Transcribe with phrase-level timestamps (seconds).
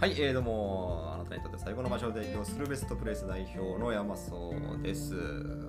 [0.00, 5.16] はい、えー、どうも、あなたにとって最後の場所を提供するベストプレイス代表の山荘です。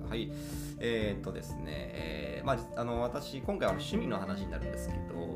[0.08, 0.30] はい、
[0.78, 5.34] えー、っとですね、えー、まあ、あの私、今回は趣味の話になるんですけど、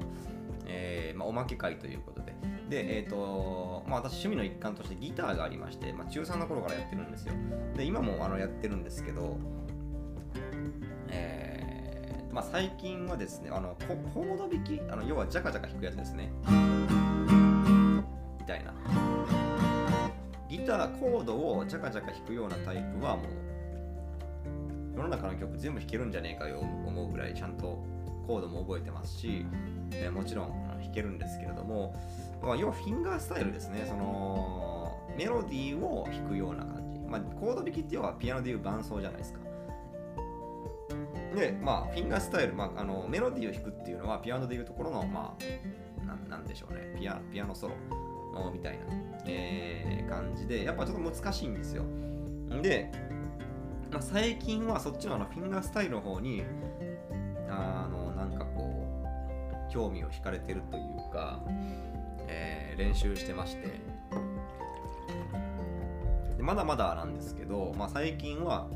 [0.69, 2.37] えーまあ、おまけ会ということで、
[2.71, 7.33] で、えーとまあ、私、趣味の一環としてギターがありまして、まあ、中3の頃からやってるんですよ。
[7.77, 9.37] で、今もあのやってるんですけど、
[11.09, 16.31] えーまあ、最近はですね、あのコード弾き、あの要はジャカジャカ弾くやつですね。
[18.45, 18.75] みたいな。
[20.51, 27.83] ギターコードをジャカジャカ弾くようなタイプはもう世の中の曲全部弾けるんじゃねえかよ思うぐらいちゃんと
[28.27, 29.45] コードも覚えてますし、
[29.93, 31.95] えもちろん弾けるんですけれども、
[32.43, 33.85] まあ、要はフィンガースタイルですね。
[33.87, 39.41] そのメロディーを弾くような感じ、まあ、コード弾きって要はピアノでいう伴奏じゃないですか。
[41.35, 46.95] でまあフィンガースタイル、まあ、あのメロディーを弾くっていうのはピアノでいうところのまあなんでしょうね。
[46.99, 47.75] ピアピアノソロ。
[48.53, 48.85] みたいな、
[49.27, 51.85] えー、感じで、やっぱちょっと難しいんですよ。
[52.63, 52.91] で、
[53.91, 56.43] まあ、最近はそっちのあのフィンガースタイルの方に、
[57.49, 58.87] あの、なんかこ
[59.69, 61.41] う、興味を惹かれてるというか、
[62.27, 63.81] えー、練習してまして、
[66.39, 68.69] まだまだなんですけど、まあ、最近は、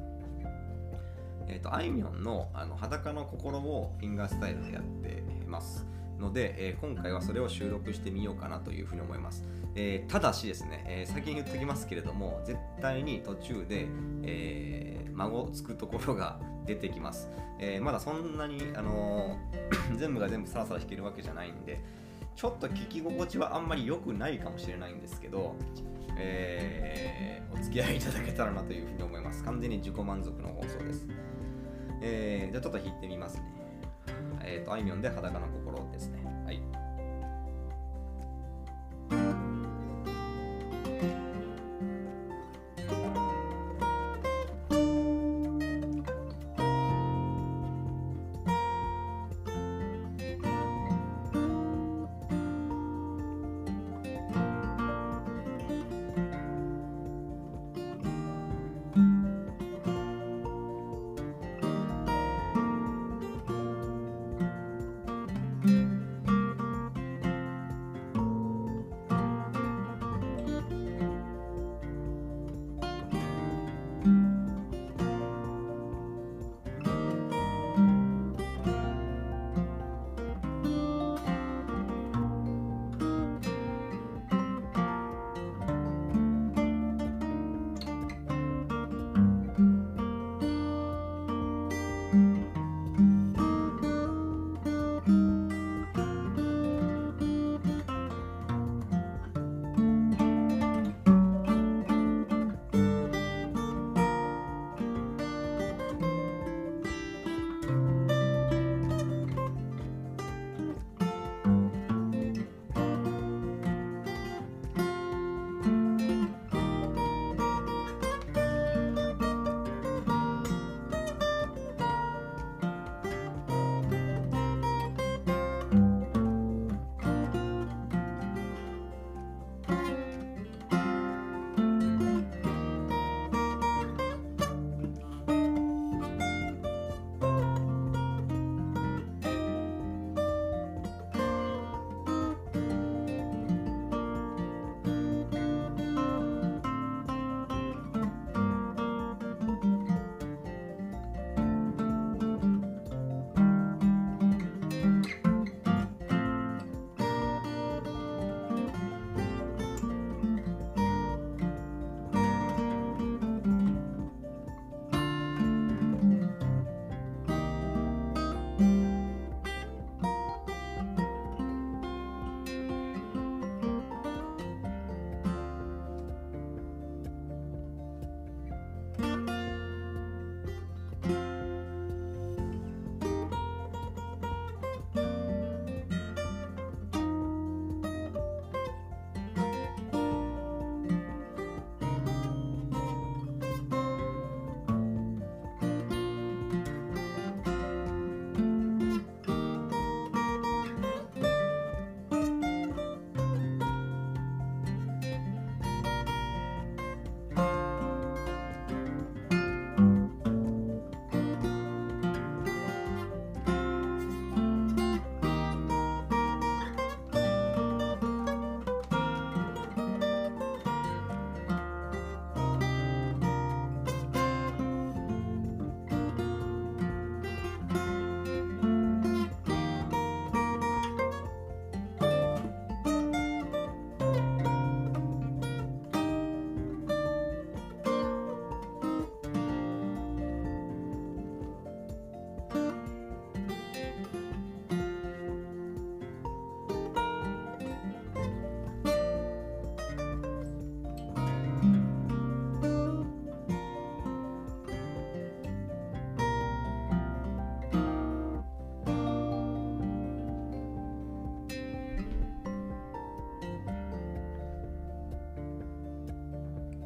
[1.48, 5.86] えっ、ー、と、あいみょんのあの裸の心をフィンガースタイルでやってます。
[6.18, 9.44] ので、えー、今回はそれを収録してみようかなというふうに思います。
[9.74, 13.86] えー、ただしですね、えー、先に言っておきますけれども、絶対に途中で、
[14.24, 17.30] えー、孫つくところが出てきます。
[17.60, 19.36] えまだそんなに、あの
[19.96, 21.80] 全部が全部サラサラ弾けるわけじゃないんで、
[22.36, 25.56] ちょっと聞き心地はあんまり良くないかもしれないんですけど、
[26.16, 29.42] えお付き合いいただけたらなというふうに思います。
[29.42, 31.08] 完全に自己満足の放送です。
[32.00, 33.67] えじゃあちょっと弾いてみますね。
[34.48, 36.37] え、ー、と、あいみょんで裸の心ですね。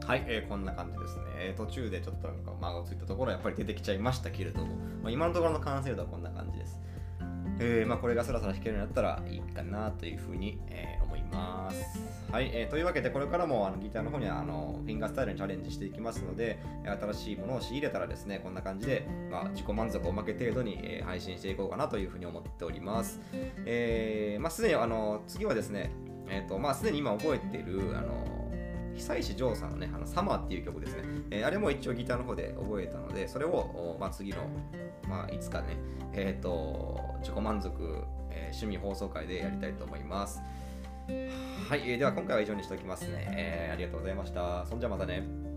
[0.06, 0.24] はい。
[0.26, 1.54] えーこんな感じですね。
[1.56, 6.80] 途中でちょっとなんか間がついたところはやっぱり出てきちゃいましたけれども、まあ、今のところの完成度はこんな感じです。
[7.60, 12.00] えーまあ、これがスラスラ弾けるようになったらいいかなというふうに、えー思います。
[12.32, 23.20] はい、えーというわけでこれからもあのギターの方にはあのフィンガースタイルにチャレンジしていきますので、新しいものを仕入れたらですね、こんな感じで、まあ、自己満足おまけ程度に、え配信していこうかなというふうに思っております。
[23.66, 25.92] えまあ、すでにあの次はですね、
[26.28, 28.41] えーとまあ、すでに今覚えているあの
[28.96, 34.38] 久石譲さんのね、あのサマーっていう曲ですね、えーあれも一応ギターの方で覚えたので、それを、まあ、次の、
[35.08, 35.76] まあ、いつかね、
[36.12, 37.72] えっ、と、自己満足、
[38.30, 40.40] えー趣味放送会でやりたいと思います。
[41.68, 44.66] はい、えーでは今回は以上にしておきますね、えーありがとうございました。
[44.66, 45.51] そんじゃまたね。